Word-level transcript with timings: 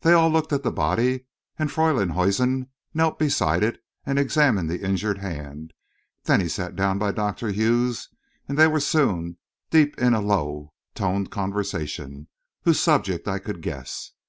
They 0.00 0.12
all 0.12 0.28
looked 0.28 0.52
at 0.52 0.64
the 0.64 0.72
body, 0.72 1.26
and 1.56 1.70
Freylinghuisen 1.70 2.66
knelt 2.94 3.16
beside 3.16 3.62
it 3.62 3.78
and 4.04 4.18
examined 4.18 4.68
the 4.68 4.82
injured 4.84 5.18
hand; 5.18 5.72
then 6.24 6.40
he 6.40 6.48
sat 6.48 6.74
down 6.74 6.98
by 6.98 7.12
Dr. 7.12 7.46
Hughes, 7.52 8.08
and 8.48 8.58
they 8.58 8.66
were 8.66 8.80
soon 8.80 9.38
deep 9.70 9.96
in 10.00 10.14
a 10.14 10.20
low 10.20 10.72
toned 10.96 11.30
conversation, 11.30 12.26
whose 12.64 12.80
subject 12.80 13.28
I 13.28 13.38
could 13.38 13.62
guess. 13.62 14.10